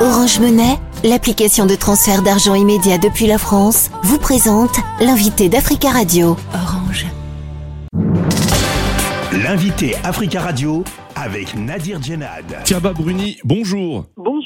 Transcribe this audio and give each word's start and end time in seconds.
Orange 0.00 0.38
Monnaie, 0.38 0.78
l'application 1.02 1.66
de 1.66 1.74
transfert 1.74 2.22
d'argent 2.22 2.54
immédiat 2.54 2.98
depuis 2.98 3.26
la 3.26 3.36
France, 3.36 3.90
vous 4.04 4.18
présente 4.18 4.76
l'invité 5.00 5.48
d'Africa 5.48 5.90
Radio. 5.90 6.36
Orange. 6.54 7.04
L'invité 9.32 9.96
Africa 10.04 10.40
Radio 10.40 10.84
avec 11.16 11.56
Nadir 11.56 12.00
Djenad. 12.00 12.44
Tiaba 12.62 12.92
Bruni, 12.92 13.38
bonjour. 13.42 14.04
Bonjour 14.16 14.37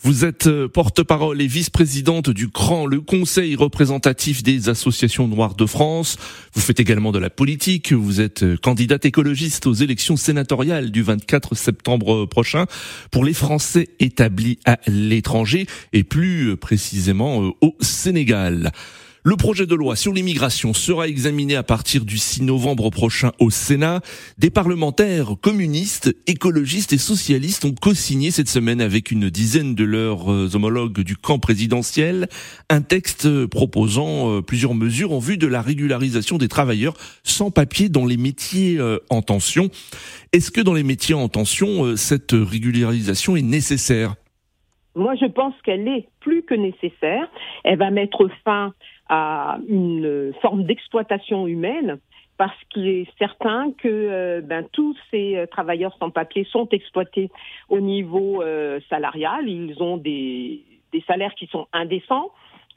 Vous 0.00 0.24
êtes 0.24 0.46
euh, 0.46 0.68
porte-parole 0.68 1.42
et 1.42 1.48
vice-présidente 1.48 2.30
du 2.30 2.48
CRAN, 2.48 2.86
le 2.86 3.00
Conseil 3.00 3.56
représentatif 3.56 4.44
des 4.44 4.68
associations 4.68 5.26
noires 5.26 5.56
de 5.56 5.66
France. 5.66 6.16
Vous 6.54 6.60
faites 6.60 6.78
également 6.78 7.10
de 7.10 7.18
la 7.18 7.30
politique. 7.30 7.92
Vous 7.92 8.20
êtes 8.20 8.44
euh, 8.44 8.56
candidate 8.56 9.04
écologiste 9.06 9.66
aux 9.66 9.72
élections 9.72 10.16
sénatoriales 10.16 10.92
du 10.92 11.02
24 11.02 11.56
septembre 11.56 12.26
prochain 12.26 12.66
pour 13.10 13.24
les 13.24 13.34
Français 13.34 13.88
établis 13.98 14.60
à 14.64 14.78
l'étranger 14.86 15.66
et 15.92 16.04
plus 16.04 16.56
précisément 16.56 17.42
euh, 17.42 17.50
au 17.60 17.76
Sénégal. 17.80 18.70
Le 19.28 19.36
projet 19.36 19.66
de 19.66 19.74
loi 19.74 19.94
sur 19.94 20.14
l'immigration 20.14 20.72
sera 20.72 21.06
examiné 21.06 21.54
à 21.54 21.62
partir 21.62 22.06
du 22.06 22.16
6 22.16 22.44
novembre 22.44 22.88
prochain 22.88 23.32
au 23.38 23.50
Sénat. 23.50 24.00
Des 24.38 24.48
parlementaires 24.48 25.34
communistes, 25.42 26.16
écologistes 26.26 26.94
et 26.94 26.98
socialistes 26.98 27.66
ont 27.66 27.74
co-signé 27.74 28.30
cette 28.30 28.48
semaine 28.48 28.80
avec 28.80 29.10
une 29.10 29.28
dizaine 29.28 29.74
de 29.74 29.84
leurs 29.84 30.32
euh, 30.32 30.48
homologues 30.54 31.00
du 31.00 31.14
camp 31.14 31.38
présidentiel 31.38 32.30
un 32.70 32.80
texte 32.80 33.44
proposant 33.48 34.30
euh, 34.30 34.40
plusieurs 34.40 34.74
mesures 34.74 35.12
en 35.12 35.18
vue 35.18 35.36
de 35.36 35.46
la 35.46 35.60
régularisation 35.60 36.38
des 36.38 36.48
travailleurs 36.48 36.94
sans 37.22 37.50
papier 37.50 37.90
dans 37.90 38.06
les 38.06 38.16
métiers 38.16 38.78
euh, 38.78 38.96
en 39.10 39.20
tension. 39.20 39.68
Est-ce 40.32 40.50
que 40.50 40.62
dans 40.62 40.72
les 40.72 40.84
métiers 40.84 41.14
en 41.14 41.28
tension, 41.28 41.96
cette 41.98 42.32
régularisation 42.32 43.36
est 43.36 43.42
nécessaire? 43.42 44.14
Moi, 44.94 45.14
je 45.14 45.26
pense 45.26 45.54
qu'elle 45.62 45.86
est 45.86 46.08
plus 46.20 46.42
que 46.42 46.54
nécessaire. 46.54 47.28
Elle 47.64 47.78
va 47.78 47.90
mettre 47.90 48.28
fin 48.44 48.72
à 49.08 49.58
une 49.68 50.32
forme 50.40 50.64
d'exploitation 50.64 51.46
humaine 51.46 51.98
parce 52.36 52.56
qu'il 52.70 52.86
est 52.86 53.06
certain 53.18 53.72
que 53.72 53.88
euh, 53.88 54.40
ben, 54.40 54.64
tous 54.72 54.96
ces 55.10 55.36
euh, 55.36 55.46
travailleurs 55.46 55.94
sans 55.98 56.10
papier 56.10 56.44
sont 56.44 56.68
exploités 56.70 57.30
au 57.68 57.80
niveau 57.80 58.42
euh, 58.42 58.80
salarial. 58.88 59.48
Ils 59.48 59.82
ont 59.82 59.96
des, 59.96 60.62
des 60.92 61.02
salaires 61.06 61.34
qui 61.34 61.46
sont 61.48 61.66
indécents. 61.72 62.30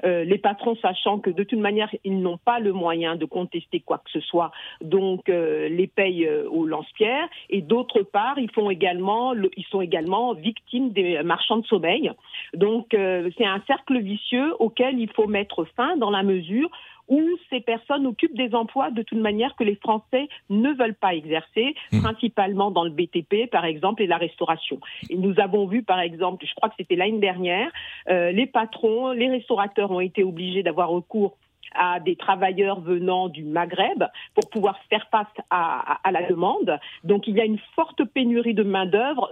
Euh, 0.04 0.24
les 0.24 0.38
patrons 0.38 0.76
sachant 0.82 1.20
que 1.20 1.30
de 1.30 1.44
toute 1.44 1.60
manière 1.60 1.90
ils 2.04 2.20
n'ont 2.22 2.38
pas 2.38 2.60
le 2.60 2.74
moyen 2.74 3.16
de 3.16 3.26
contester 3.26 3.80
quoi 3.80 4.00
que 4.00 4.12
ce 4.12 4.20
soit, 4.20 4.52
donc 4.82 5.30
euh, 5.30 5.70
les 5.70 5.88
payent 5.88 6.28
euh, 6.28 6.50
au 6.50 6.66
lance-pierre. 6.66 7.28
Et 7.50 7.62
d'autre 7.62 8.02
part, 8.02 8.38
ils 8.38 8.52
font 8.52 8.70
également, 8.70 9.34
ils 9.34 9.66
sont 9.66 9.82
également 9.82 10.34
victimes 10.34 10.92
des 10.92 11.22
marchands 11.24 11.58
de 11.58 11.66
sommeil. 11.66 12.12
Donc 12.54 12.88
c'est 12.92 13.46
un 13.46 13.62
cercle 13.68 14.00
vicieux 14.00 14.54
auquel 14.60 15.00
il 15.00 15.10
faut 15.12 15.28
mettre 15.28 15.66
fin 15.76 15.96
dans 15.98 16.10
la 16.10 16.24
mesure 16.24 16.70
où 17.12 17.22
ces 17.50 17.60
personnes 17.60 18.08
occupent 18.08 18.38
des 18.38 18.56
emplois 18.56 18.90
de 18.90 19.04
toute 19.04 19.20
manière 19.20 19.56
que 19.58 19.66
les 19.66 19.76
Français 19.76 20.30
ne 20.50 20.72
veulent 20.72 20.96
pas 20.96 21.14
exercer, 21.14 21.76
hmm. 21.92 22.02
principalement 22.02 22.72
dans 22.72 22.86
le 22.86 22.90
BTP 22.90 23.52
par 23.52 23.66
exemple 23.66 24.02
et 24.02 24.08
la 24.08 24.18
restauration. 24.18 24.80
Et 25.10 25.18
nous 25.18 25.40
avons 25.40 25.68
vu 25.68 25.84
par 25.84 26.00
exemple, 26.00 26.46
je 26.48 26.56
crois 26.56 26.70
que 26.70 26.76
c'était 26.80 26.96
l'année 26.96 27.20
dernière, 27.20 27.70
euh, 28.10 28.32
les 28.32 28.48
patrons, 28.48 29.12
les 29.12 29.30
restaurateurs 29.30 29.92
ont 29.92 30.00
été 30.00 30.24
obligés 30.24 30.64
d'avoir 30.64 30.90
recours 30.90 31.38
à 31.74 32.00
des 32.00 32.16
travailleurs 32.16 32.80
venant 32.80 33.28
du 33.28 33.44
Maghreb 33.44 34.04
pour 34.34 34.50
pouvoir 34.50 34.80
faire 34.90 35.08
face 35.12 35.28
à, 35.50 36.00
la 36.10 36.24
demande. 36.24 36.80
Donc 37.04 37.28
il 37.28 37.36
y 37.36 37.42
a 37.42 37.46
une 37.46 37.60
forte 37.76 38.04
pénurie 38.06 38.54
de 38.54 38.64
main-d'œuvre 38.64 39.32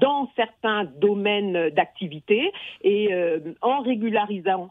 dans 0.00 0.30
certains 0.36 0.84
domaines 0.84 1.70
d'activité 1.70 2.52
et 2.82 3.12
euh, 3.12 3.54
en 3.62 3.80
régularisant 3.80 4.70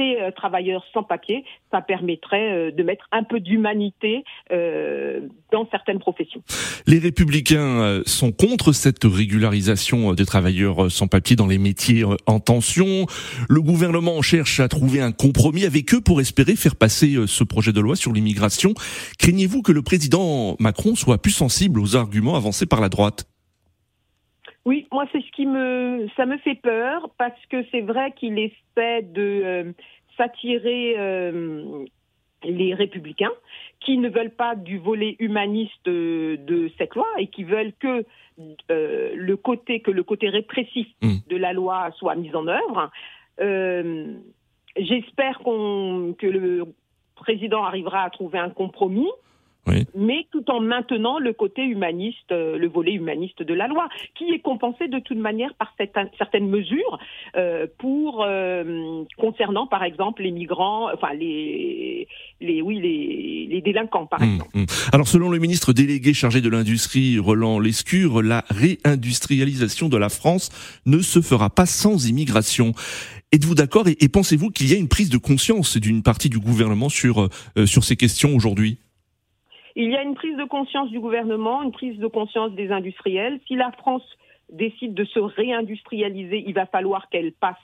euh, 0.00 0.30
travailleurs 0.30 0.84
sans 0.92 1.02
papier, 1.02 1.44
ça 1.70 1.80
permettrait 1.80 2.52
euh, 2.52 2.70
de 2.70 2.82
mettre 2.82 3.06
un 3.12 3.22
peu 3.22 3.40
d'humanité 3.40 4.24
euh, 4.50 5.20
dans 5.52 5.68
certaines 5.70 5.98
professions. 5.98 6.42
Les 6.86 6.98
républicains 6.98 8.02
sont 8.06 8.32
contre 8.32 8.72
cette 8.72 9.04
régularisation 9.04 10.14
des 10.14 10.24
travailleurs 10.24 10.90
sans 10.90 11.06
papier 11.06 11.36
dans 11.36 11.46
les 11.46 11.58
métiers 11.58 12.04
en 12.26 12.40
tension. 12.40 13.06
Le 13.48 13.60
gouvernement 13.60 14.22
cherche 14.22 14.60
à 14.60 14.68
trouver 14.68 15.00
un 15.00 15.12
compromis 15.12 15.64
avec 15.64 15.94
eux 15.94 16.00
pour 16.00 16.20
espérer 16.20 16.56
faire 16.56 16.76
passer 16.76 17.16
ce 17.26 17.44
projet 17.44 17.72
de 17.72 17.80
loi 17.80 17.96
sur 17.96 18.12
l'immigration. 18.12 18.74
Craignez-vous 19.18 19.62
que 19.62 19.72
le 19.72 19.82
président 19.82 20.56
Macron 20.58 20.94
soit 20.94 21.18
plus 21.18 21.32
sensible 21.32 21.80
aux 21.80 21.96
arguments 21.96 22.36
avancés 22.36 22.66
par 22.66 22.80
la 22.80 22.88
droite? 22.88 23.29
Oui, 24.70 24.86
moi 24.92 25.04
c'est 25.10 25.20
ce 25.20 25.32
qui 25.32 25.46
me 25.46 26.06
ça 26.16 26.26
me 26.26 26.38
fait 26.38 26.54
peur 26.54 27.10
parce 27.18 27.44
que 27.46 27.64
c'est 27.72 27.80
vrai 27.80 28.12
qu'il 28.12 28.38
essaie 28.38 29.02
de 29.02 29.42
euh, 29.44 29.72
s'attirer 30.16 30.94
euh, 30.96 31.84
les 32.44 32.72
républicains 32.72 33.32
qui 33.80 33.98
ne 33.98 34.08
veulent 34.08 34.30
pas 34.30 34.54
du 34.54 34.78
volet 34.78 35.16
humaniste 35.18 35.84
de, 35.86 36.70
cette 36.78 36.94
loi 36.94 37.08
et 37.18 37.26
qui 37.26 37.42
veulent 37.42 37.72
que 37.80 38.04
euh, 38.70 39.10
le 39.16 39.36
côté 39.36 39.80
que 39.80 39.90
le 39.90 40.04
côté 40.04 40.28
répressif 40.28 40.86
mmh. 41.02 41.14
de 41.28 41.36
la 41.36 41.52
loi 41.52 41.90
soit 41.98 42.14
mis 42.14 42.32
en 42.36 42.46
œuvre. 42.46 42.92
J'espère 44.76 45.40
qu'on 45.40 46.14
que 46.16 46.28
le 46.28 46.64
président 47.16 47.64
arrivera 47.64 48.04
à 48.04 48.10
trouver 48.10 48.38
un 48.38 48.50
compromis 48.50 49.10
mais 49.94 50.26
tout 50.30 50.44
en 50.50 50.60
maintenant 50.60 51.18
le 51.18 51.32
côté 51.32 51.62
humaniste, 51.62 52.32
euh, 52.32 52.58
le 52.58 52.68
volet 52.68 52.92
humaniste 52.92 53.42
de 53.42 53.54
la 53.54 53.68
loi, 53.68 53.88
qui 54.16 54.30
est 54.30 54.40
compensé 54.40 54.88
de 54.88 54.98
toute 54.98 55.18
manière 55.18 55.54
par 55.54 55.74
certaines 56.18 56.48
mesures 56.48 56.98
euh, 57.36 57.66
pour 57.78 58.24
euh, 58.24 59.04
concernant 59.18 59.66
par 59.66 59.84
exemple 59.84 60.22
les 60.22 60.30
migrants, 60.30 60.88
enfin 60.92 61.12
les, 61.14 62.08
les 62.40 62.62
oui 62.62 62.80
les, 62.80 63.46
les 63.50 63.60
délinquants 63.60 64.06
par 64.06 64.22
hum, 64.22 64.34
exemple. 64.34 64.50
Hum. 64.56 64.66
Alors 64.92 65.08
selon 65.08 65.30
le 65.30 65.38
ministre 65.38 65.72
délégué 65.72 66.14
chargé 66.14 66.40
de 66.40 66.48
l'industrie 66.48 67.18
Roland 67.18 67.58
Lescure, 67.58 68.22
la 68.22 68.44
réindustrialisation 68.50 69.88
de 69.88 69.96
la 69.96 70.08
France 70.08 70.50
ne 70.86 70.98
se 71.00 71.20
fera 71.20 71.50
pas 71.50 71.66
sans 71.66 72.08
immigration. 72.08 72.72
Êtes-vous 73.32 73.54
d'accord 73.54 73.86
et, 73.86 74.08
pensez-vous 74.08 74.50
qu'il 74.50 74.68
y 74.68 74.74
a 74.74 74.76
une 74.76 74.88
prise 74.88 75.08
de 75.08 75.18
conscience 75.18 75.76
d'une 75.76 76.02
partie 76.02 76.28
du 76.28 76.40
gouvernement 76.40 76.88
sur 76.88 77.28
sur 77.64 77.84
ces 77.84 77.94
questions 77.94 78.34
aujourd'hui? 78.34 78.78
Il 79.82 79.90
y 79.90 79.96
a 79.96 80.02
une 80.02 80.14
prise 80.14 80.36
de 80.36 80.44
conscience 80.44 80.90
du 80.90 81.00
gouvernement, 81.00 81.62
une 81.62 81.72
prise 81.72 81.98
de 81.98 82.06
conscience 82.06 82.52
des 82.52 82.70
industriels. 82.70 83.40
Si 83.46 83.56
la 83.56 83.72
France 83.72 84.02
décide 84.50 84.92
de 84.92 85.04
se 85.04 85.18
réindustrialiser, 85.18 86.44
il 86.46 86.52
va 86.52 86.66
falloir 86.66 87.08
qu'elle 87.08 87.32
passe 87.32 87.56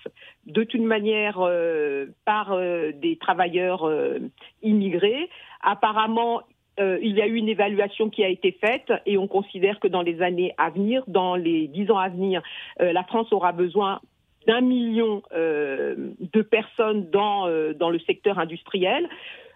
de 0.46 0.64
toute 0.64 0.80
manière 0.80 1.36
euh, 1.40 2.06
par 2.24 2.52
euh, 2.52 2.92
des 2.92 3.18
travailleurs 3.18 3.84
euh, 3.84 4.18
immigrés. 4.62 5.28
Apparemment, 5.60 6.40
il 6.78 7.14
y 7.16 7.22
a 7.22 7.26
eu 7.26 7.36
une 7.36 7.48
évaluation 7.48 8.08
qui 8.08 8.22
a 8.24 8.28
été 8.28 8.52
faite 8.52 8.92
et 9.04 9.16
on 9.18 9.26
considère 9.26 9.80
que 9.80 9.88
dans 9.88 10.02
les 10.02 10.20
années 10.20 10.54
à 10.56 10.68
venir, 10.68 11.02
dans 11.06 11.34
les 11.34 11.68
dix 11.68 11.90
ans 11.90 11.96
à 11.96 12.10
venir, 12.10 12.42
la 12.78 13.02
France 13.04 13.32
aura 13.32 13.52
besoin 13.52 14.02
d'un 14.46 14.60
million 14.60 15.22
de 15.32 16.42
personnes 16.42 17.08
dans, 17.08 17.48
dans 17.72 17.88
le 17.88 17.98
secteur 18.00 18.38
industriel. 18.38 19.08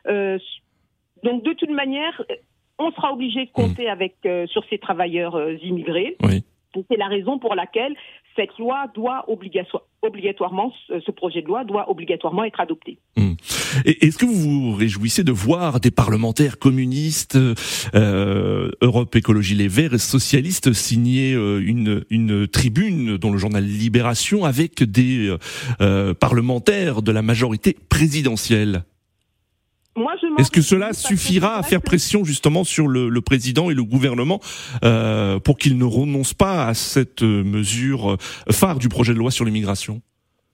donc 0.06 1.42
de 1.42 1.52
toute 1.52 1.68
manière, 1.68 2.22
on 2.80 2.90
sera 2.92 3.12
obligé 3.12 3.44
de 3.44 3.50
compter 3.52 3.86
hmm. 3.86 3.92
avec 3.92 4.14
euh, 4.26 4.46
sur 4.46 4.64
ces 4.70 4.78
travailleurs 4.78 5.36
euh, 5.36 5.56
immigrés. 5.62 6.16
C'est 6.88 6.96
la 6.96 7.08
raison 7.08 7.38
pour 7.38 7.56
laquelle 7.56 7.94
cette 8.36 8.56
loi 8.58 8.86
doit 8.94 9.24
obligatoirement, 9.28 10.72
ce 10.88 11.10
projet 11.10 11.42
de 11.42 11.48
loi 11.48 11.64
doit 11.64 11.90
obligatoirement 11.90 12.44
être 12.44 12.60
adopté. 12.60 12.96
Hmm. 13.16 13.32
Est-ce 13.84 14.16
que 14.16 14.24
vous 14.24 14.70
vous 14.70 14.76
réjouissez 14.76 15.24
de 15.24 15.32
voir 15.32 15.80
des 15.80 15.90
parlementaires 15.90 16.60
communistes, 16.60 17.36
euh, 17.36 18.70
Europe 18.82 19.16
Écologie 19.16 19.56
Les 19.56 19.66
Verts 19.66 19.94
et 19.94 19.98
socialistes 19.98 20.72
signer 20.72 21.32
une, 21.32 22.04
une 22.08 22.46
tribune 22.46 23.16
dans 23.16 23.30
le 23.30 23.38
journal 23.38 23.64
Libération 23.64 24.44
avec 24.44 24.84
des 24.84 25.34
parlementaires 26.20 27.02
de 27.02 27.10
la 27.10 27.22
majorité 27.22 27.76
présidentielle? 27.88 28.84
Est-ce 30.38 30.50
que 30.50 30.62
cela 30.62 30.92
suffira 30.92 31.56
à 31.56 31.62
faire 31.62 31.82
pression 31.82 32.24
justement 32.24 32.64
sur 32.64 32.88
le, 32.88 33.20
président 33.20 33.70
et 33.70 33.74
le 33.74 33.84
gouvernement 33.84 34.40
euh, 34.84 35.38
pour 35.38 35.58
qu'ils 35.58 35.78
ne 35.78 35.84
renoncent 35.84 36.34
pas 36.34 36.66
à 36.66 36.74
cette 36.74 37.22
mesure 37.22 38.16
phare 38.50 38.78
du 38.78 38.88
projet 38.88 39.12
de 39.12 39.18
loi 39.18 39.30
sur 39.30 39.44
l'immigration? 39.44 40.00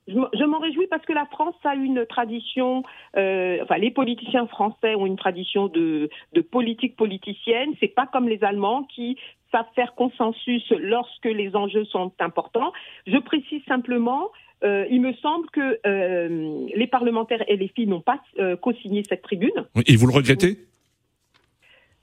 Je 0.07 0.45
m'en 0.45 0.59
réjouis 0.59 0.87
parce 0.87 1.05
que 1.05 1.11
la 1.11 1.25
France 1.25 1.55
a 1.65 1.75
une 1.75 2.05
tradition, 2.05 2.83
euh, 3.17 3.57
enfin 3.61 3.77
les 3.77 3.91
politiciens 3.91 4.47
français 4.47 4.95
ont 4.95 5.05
une 5.05 5.17
tradition 5.17 5.67
de, 5.67 6.09
de 6.31 6.41
politique 6.41 6.95
politicienne. 6.95 7.71
C'est 7.81 7.89
pas 7.89 8.07
comme 8.07 8.29
les 8.29 8.41
Allemands 8.41 8.83
qui 8.83 9.17
savent 9.51 9.65
faire 9.75 9.95
consensus 9.95 10.63
lorsque 10.79 11.25
les 11.25 11.55
enjeux 11.57 11.83
sont 11.85 12.13
importants. 12.19 12.71
Je 13.05 13.17
précise 13.17 13.61
simplement 13.67 14.29
euh, 14.63 14.85
il 14.89 15.01
me 15.01 15.13
semble 15.13 15.47
que 15.51 15.79
euh, 15.85 16.67
les 16.75 16.87
parlementaires 16.87 17.43
et 17.47 17.57
les 17.57 17.67
filles 17.67 17.87
n'ont 17.87 18.01
pas 18.01 18.19
euh, 18.39 18.55
co-signé 18.55 19.03
cette 19.07 19.21
tribune. 19.21 19.65
Et 19.85 19.95
vous 19.95 20.07
le 20.07 20.13
regrettez? 20.13 20.57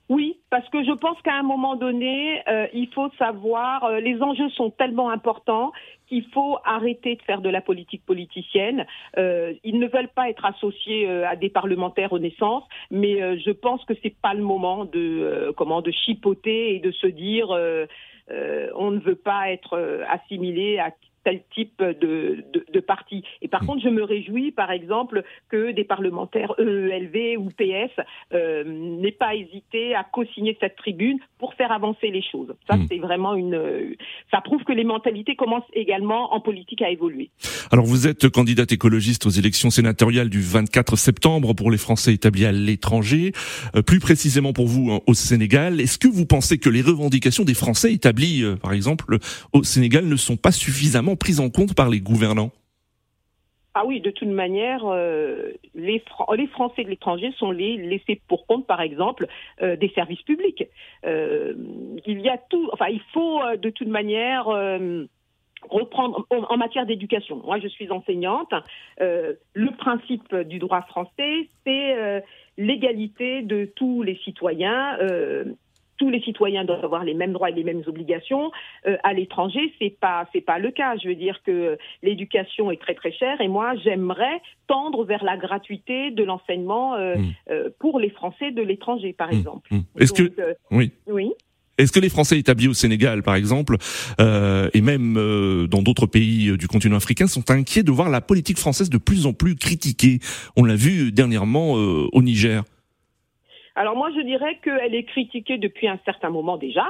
Oui, 0.07 0.37
parce 0.51 0.69
que 0.69 0.83
je 0.83 0.91
pense 0.91 1.19
qu'à 1.23 1.33
un 1.33 1.43
moment 1.43 1.75
donné, 1.75 2.39
euh, 2.47 2.67
il 2.73 2.87
faut 2.93 3.09
savoir, 3.17 3.89
les 3.99 4.21
enjeux 4.21 4.49
sont 4.49 4.69
tellement 4.69 5.09
importants 5.09 5.71
qu'il 6.07 6.23
faut 6.25 6.59
arrêter 6.63 7.15
de 7.15 7.23
faire 7.23 7.41
de 7.41 7.49
la 7.49 7.59
politique 7.59 8.05
politicienne. 8.05 8.85
Ils 9.17 9.79
ne 9.79 9.87
veulent 9.87 10.13
pas 10.15 10.29
être 10.29 10.45
associés 10.45 11.09
à 11.23 11.35
des 11.35 11.49
parlementaires 11.49 12.11
Renaissance, 12.11 12.63
mais 12.91 13.39
je 13.39 13.49
pense 13.49 13.83
que 13.85 13.95
c'est 14.03 14.15
pas 14.15 14.35
le 14.35 14.43
moment 14.43 14.85
de 14.85 15.51
comment 15.57 15.81
de 15.81 15.89
chipoter 15.89 16.75
et 16.75 16.79
de 16.79 16.91
se 16.91 17.07
dire 17.07 17.49
on 18.29 18.91
ne 18.91 18.99
veut 18.99 19.15
pas 19.15 19.49
être 19.49 20.05
assimilé 20.07 20.77
à 20.77 20.91
tel 21.25 21.41
type 21.53 21.81
de, 21.81 22.45
de, 22.71 22.79
parti. 22.79 23.23
Et 23.41 23.47
par 23.47 23.63
hmm. 23.63 23.65
contre, 23.65 23.83
je 23.83 23.89
me 23.89 24.03
réjouis, 24.03 24.51
par 24.51 24.71
exemple, 24.71 25.23
que 25.49 25.71
des 25.71 25.83
parlementaires 25.83 26.53
EELV 26.59 27.37
ou 27.39 27.49
PS 27.49 27.91
euh, 28.33 28.63
n'aient 28.63 29.11
pas 29.11 29.35
hésité 29.35 29.95
à 29.95 30.03
co-signer 30.03 30.55
cette 30.61 30.75
tribune 30.75 31.17
pour 31.39 31.55
faire 31.55 31.71
avancer 31.71 32.11
les 32.11 32.21
choses. 32.21 32.53
Ça, 32.69 32.77
hmm. 32.77 32.85
c'est 32.89 32.99
vraiment 32.99 33.33
une. 33.33 33.95
Ça 34.31 34.39
prouve 34.41 34.63
que 34.63 34.71
les 34.71 34.83
mentalités 34.83 35.35
commencent 35.35 35.63
également 35.73 36.33
en 36.33 36.39
politique 36.39 36.81
à 36.81 36.89
évoluer. 36.89 37.31
Alors, 37.71 37.85
vous 37.85 38.07
êtes 38.07 38.29
candidate 38.29 38.71
écologiste 38.71 39.25
aux 39.25 39.31
élections 39.31 39.71
sénatoriales 39.71 40.29
du 40.29 40.41
24 40.41 40.95
septembre 40.95 41.53
pour 41.53 41.71
les 41.71 41.79
Français 41.79 42.13
établis 42.13 42.45
à 42.45 42.51
l'étranger, 42.51 43.31
euh, 43.75 43.81
plus 43.81 43.99
précisément 43.99 44.53
pour 44.53 44.67
vous 44.67 44.91
hein, 44.91 44.99
au 45.07 45.15
Sénégal. 45.15 45.81
Est-ce 45.81 45.97
que 45.97 46.07
vous 46.07 46.27
pensez 46.27 46.59
que 46.59 46.69
les 46.69 46.81
revendications 46.81 47.43
des 47.43 47.55
Français 47.55 47.93
établis, 47.93 48.43
euh, 48.43 48.55
par 48.55 48.73
exemple, 48.73 49.17
au 49.53 49.63
Sénégal, 49.63 50.05
ne 50.05 50.15
sont 50.15 50.37
pas 50.37 50.51
suffisamment 50.51 51.14
prise 51.15 51.39
en 51.39 51.49
compte 51.49 51.75
par 51.75 51.89
les 51.89 51.99
gouvernants 51.99 52.51
ah 53.77 53.83
oui, 53.85 53.99
de 53.99 54.09
toute 54.09 54.29
manière, 54.29 54.85
euh, 54.85 55.51
les, 55.73 56.01
Français 56.47 56.85
de 56.85 56.89
l'étranger 56.89 57.33
sont 57.37 57.51
les 57.51 57.75
laissés 57.75 58.21
pour 58.29 58.47
compte, 58.47 58.65
par 58.65 58.79
exemple, 58.79 59.27
euh, 59.61 59.75
des 59.75 59.89
services 59.89 60.21
publics. 60.21 60.63
Euh, 61.05 61.53
il 62.05 62.21
y 62.21 62.29
a 62.29 62.37
tout, 62.37 62.69
enfin, 62.71 62.87
il 62.87 63.01
faut 63.13 63.41
de 63.57 63.69
toute 63.69 63.89
manière 63.89 64.45
reprendre 65.69 66.25
en, 66.29 66.57
matière 66.57 66.85
d'éducation. 66.85 67.41
Moi, 67.43 67.59
je 67.59 67.67
suis 67.67 67.91
enseignante. 67.91 68.53
le 68.97 69.77
principe 69.77 70.33
du 70.33 70.57
droit 70.59 70.83
français, 70.83 71.49
c'est 71.65 72.23
l'égalité 72.57 73.41
de 73.41 73.65
tous 73.75 74.03
les 74.03 74.15
citoyens 74.23 74.97
tous 75.97 76.09
les 76.09 76.21
citoyens 76.21 76.65
doivent 76.65 76.83
avoir 76.83 77.03
les 77.03 77.13
mêmes 77.13 77.33
droits 77.33 77.49
et 77.49 77.53
les 77.53 77.63
mêmes 77.63 77.83
obligations. 77.87 78.51
Euh, 78.87 78.97
à 79.03 79.13
l'étranger, 79.13 79.73
c'est 79.79 79.95
pas 79.99 80.27
c'est 80.33 80.41
pas 80.41 80.59
le 80.59 80.71
cas. 80.71 80.95
Je 81.01 81.07
veux 81.07 81.15
dire 81.15 81.41
que 81.45 81.77
l'éducation 82.03 82.71
est 82.71 82.81
très 82.81 82.93
très 82.93 83.11
chère 83.11 83.39
et 83.41 83.47
moi 83.47 83.75
j'aimerais 83.83 84.41
tendre 84.67 85.05
vers 85.05 85.23
la 85.23 85.37
gratuité 85.37 86.11
de 86.11 86.23
l'enseignement 86.23 86.95
euh, 86.95 87.15
hmm. 87.15 87.31
euh, 87.51 87.69
pour 87.79 87.99
les 87.99 88.09
Français 88.09 88.51
de 88.51 88.61
l'étranger, 88.61 89.13
par 89.13 89.29
hmm. 89.29 89.37
exemple. 89.37 89.73
Hmm. 89.73 89.81
Est-ce 89.99 90.13
que 90.13 90.31
oui 90.71 90.91
oui 91.07 91.31
est-ce 91.77 91.91
que 91.91 91.99
les 91.99 92.07
Français 92.07 92.39
établis 92.39 92.69
au 92.69 92.73
Sénégal, 92.73 93.21
par 93.21 93.35
exemple, 93.35 93.75
et 94.17 94.81
même 94.81 95.15
dans 95.67 95.81
d'autres 95.81 96.05
pays 96.05 96.57
du 96.57 96.69
continent 96.69 96.95
africain, 96.95 97.27
sont 97.27 97.51
inquiets 97.51 97.83
de 97.83 97.91
voir 97.91 98.07
la 98.07 98.21
politique 98.21 98.57
française 98.57 98.89
de 98.89 98.97
plus 98.97 99.25
en 99.25 99.33
plus 99.33 99.57
critiquée? 99.57 100.19
On 100.55 100.63
l'a 100.63 100.77
vu 100.77 101.11
dernièrement 101.11 101.73
au 101.73 102.21
Niger. 102.21 102.63
Alors 103.75 103.95
moi, 103.95 104.09
je 104.15 104.21
dirais 104.21 104.59
qu'elle 104.63 104.95
est 104.95 105.03
critiquée 105.03 105.57
depuis 105.57 105.87
un 105.87 105.99
certain 106.05 106.29
moment 106.29 106.57
déjà, 106.57 106.85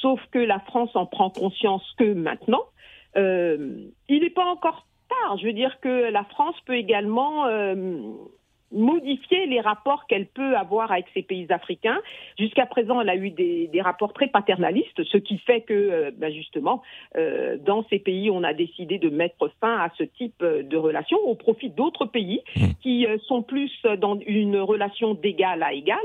sauf 0.00 0.20
que 0.30 0.38
la 0.38 0.60
France 0.60 0.90
en 0.94 1.06
prend 1.06 1.30
conscience 1.30 1.84
que 1.98 2.14
maintenant. 2.14 2.62
Euh, 3.16 3.86
il 4.08 4.20
n'est 4.20 4.30
pas 4.30 4.44
encore 4.44 4.86
tard. 5.08 5.36
Je 5.38 5.46
veux 5.46 5.52
dire 5.52 5.80
que 5.80 6.10
la 6.10 6.24
France 6.24 6.54
peut 6.66 6.76
également 6.76 7.46
euh, 7.46 7.74
modifier 8.72 9.46
les 9.46 9.60
rapports 9.60 10.06
qu'elle 10.06 10.26
peut 10.26 10.56
avoir 10.56 10.92
avec 10.92 11.06
ces 11.14 11.22
pays 11.22 11.46
africains. 11.50 12.00
Jusqu'à 12.38 12.66
présent, 12.66 13.00
elle 13.00 13.08
a 13.08 13.16
eu 13.16 13.30
des, 13.30 13.68
des, 13.68 13.80
rapports 13.80 14.12
très 14.12 14.28
paternalistes, 14.28 15.02
ce 15.04 15.16
qui 15.16 15.38
fait 15.38 15.62
que, 15.62 15.74
euh, 15.74 16.10
ben 16.16 16.32
justement, 16.32 16.82
euh, 17.16 17.56
dans 17.58 17.84
ces 17.88 17.98
pays, 17.98 18.30
on 18.30 18.42
a 18.44 18.52
décidé 18.52 18.98
de 18.98 19.08
mettre 19.08 19.50
fin 19.60 19.76
à 19.78 19.90
ce 19.98 20.04
type 20.04 20.42
de 20.42 20.76
relation 20.76 21.18
au 21.18 21.34
profit 21.34 21.70
d'autres 21.70 22.06
pays 22.06 22.42
mmh. 22.56 22.60
qui 22.82 23.06
euh, 23.06 23.18
sont 23.26 23.42
plus 23.42 23.72
dans 23.98 24.18
une 24.26 24.58
relation 24.58 25.14
d'égal 25.14 25.62
à 25.62 25.72
égal. 25.72 25.98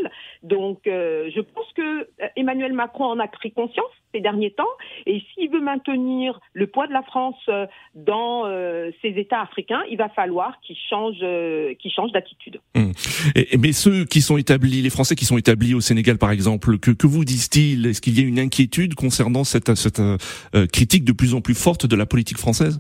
Donc, 0.44 0.82
je 0.86 1.42
pense 1.42 1.72
que 1.74 2.08
Emmanuel 2.36 2.74
Macron 2.74 3.06
en 3.06 3.20
a 3.20 3.28
pris 3.28 3.52
conscience 3.52 3.86
ces 4.14 4.22
derniers 4.22 4.52
temps, 4.52 4.64
et 5.06 5.22
s'il 5.34 5.50
veut 5.50 5.60
maintenir 5.60 6.40
le 6.54 6.68
poids 6.68 6.88
de 6.88 6.94
la 6.94 7.04
France 7.04 7.50
dans 7.96 8.46
ces 9.02 9.10
États 9.10 9.42
africains, 9.42 9.84
il 9.90 9.98
va 9.98 10.10
falloir 10.10 10.60
qu'il 10.62 10.78
change, 10.90 11.20
qu'il 11.80 11.92
change 11.92 12.12
d'attitude. 12.12 12.55
Hum. 12.76 12.92
mais 13.60 13.72
ceux 13.74 14.06
qui 14.06 14.22
sont 14.22 14.38
établis, 14.38 14.82
les 14.82 14.90
Français 14.90 15.16
qui 15.16 15.26
sont 15.26 15.38
établis 15.38 15.74
au 15.74 15.82
Sénégal 15.82 16.18
par 16.18 16.32
exemple, 16.32 16.78
que, 16.80 16.92
que 16.92 17.08
vous 17.08 17.26
disent-ils? 17.26 17.86
Est-ce 17.86 18.02
qu'il 18.02 18.20
y 18.20 18.24
a 18.24 18.26
une 18.26 18.40
inquiétude 18.40 18.96
concernant 18.96 19.44
cette, 19.44 19.76
cette 19.76 20.00
euh, 20.00 20.18
critique 20.72 21.04
de 21.04 21.12
plus 21.12 21.34
en 21.34 21.42
plus 21.42 21.56
forte 21.56 21.86
de 21.86 21.96
la 21.96 22.06
politique 22.06 22.38
française? 22.38 22.80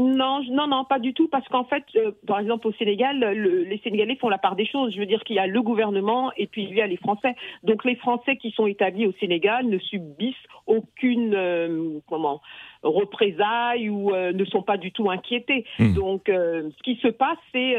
Non, 0.00 0.40
non, 0.50 0.66
non, 0.66 0.84
pas 0.84 0.98
du 0.98 1.12
tout, 1.12 1.28
parce 1.28 1.46
qu'en 1.48 1.64
fait, 1.64 1.84
euh, 1.94 2.12
par 2.26 2.38
exemple 2.38 2.66
au 2.66 2.72
Sénégal, 2.72 3.18
les 3.18 3.78
Sénégalais 3.84 4.16
font 4.16 4.30
la 4.30 4.38
part 4.38 4.56
des 4.56 4.64
choses. 4.64 4.94
Je 4.94 4.98
veux 4.98 5.04
dire 5.04 5.22
qu'il 5.24 5.36
y 5.36 5.38
a 5.38 5.46
le 5.46 5.60
gouvernement 5.60 6.32
et 6.38 6.46
puis 6.46 6.64
il 6.64 6.74
y 6.74 6.80
a 6.80 6.86
les 6.86 6.96
Français. 6.96 7.34
Donc 7.64 7.84
les 7.84 7.96
Français 7.96 8.36
qui 8.36 8.50
sont 8.52 8.66
établis 8.66 9.06
au 9.06 9.12
Sénégal 9.20 9.66
ne 9.66 9.78
subissent 9.78 10.34
aucune 10.66 11.34
euh, 11.34 11.98
comment 12.08 12.40
représailles 12.82 13.90
ou 13.90 14.14
euh, 14.14 14.32
ne 14.32 14.44
sont 14.46 14.62
pas 14.62 14.78
du 14.78 14.90
tout 14.90 15.10
inquiétés. 15.10 15.66
Hmm. 15.78 15.92
Donc, 15.92 16.22
ce 16.28 16.82
qui 16.82 16.96
se 16.96 17.08
passe, 17.08 17.36
c'est 17.52 17.76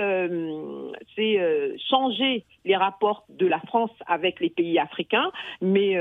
c'est 1.15 1.75
changer 1.89 2.45
les 2.65 2.75
rapports 2.75 3.25
de 3.29 3.47
la 3.47 3.59
France 3.61 3.91
avec 4.07 4.39
les 4.39 4.49
pays 4.49 4.77
africains, 4.79 5.31
mais 5.61 5.97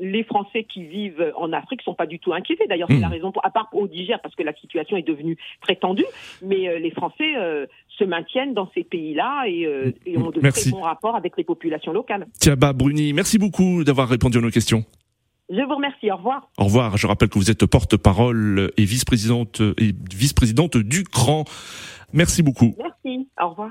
les 0.00 0.24
Français 0.24 0.64
qui 0.64 0.84
vivent 0.84 1.32
en 1.36 1.52
Afrique 1.52 1.82
sont 1.82 1.94
pas 1.94 2.06
du 2.06 2.18
tout 2.18 2.32
inquiétés. 2.32 2.66
D'ailleurs, 2.68 2.88
c'est 2.90 3.00
la 3.00 3.08
hmm. 3.08 3.12
raison, 3.12 3.32
pour, 3.32 3.44
à 3.44 3.50
part 3.50 3.68
au 3.72 3.88
Niger, 3.88 4.20
parce 4.22 4.34
que 4.34 4.42
la 4.42 4.54
situation 4.54 4.96
est 4.96 5.02
devenue 5.02 5.36
très 5.60 5.76
tendue, 5.76 6.06
mais 6.42 6.78
les 6.78 6.90
Français 6.90 7.32
se 7.88 8.04
maintiennent 8.04 8.54
dans 8.54 8.70
ces 8.74 8.84
pays-là 8.84 9.44
et, 9.46 9.94
et 10.06 10.18
ont 10.18 10.30
de 10.30 10.40
très 10.40 10.70
bons 10.70 10.82
rapports 10.82 11.16
avec 11.16 11.36
les 11.36 11.44
populations 11.44 11.92
locales. 11.92 12.26
Tiaba 12.40 12.72
Bruni, 12.72 13.12
merci 13.12 13.38
beaucoup 13.38 13.84
d'avoir 13.84 14.08
répondu 14.08 14.38
à 14.38 14.40
nos 14.40 14.50
questions. 14.50 14.84
Je 15.50 15.62
vous 15.62 15.74
remercie. 15.74 16.10
Au 16.10 16.16
revoir. 16.16 16.50
Au 16.58 16.64
revoir. 16.64 16.96
Je 16.96 17.06
rappelle 17.06 17.28
que 17.28 17.38
vous 17.38 17.50
êtes 17.50 17.64
porte-parole 17.64 18.70
et 18.76 18.84
vice-présidente 18.84 19.62
et 19.78 19.92
vice-présidente 20.14 20.76
du 20.76 21.04
CRAN. 21.04 21.44
Merci 22.12 22.42
beaucoup. 22.42 22.74
Merci. 22.78 23.28
Au 23.40 23.50
revoir. 23.50 23.70